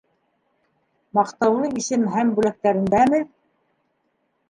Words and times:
Маҡтаулы 1.19 1.71
исем 1.83 2.09
һәм 2.17 2.35
бүләктәрендәме? 2.41 3.25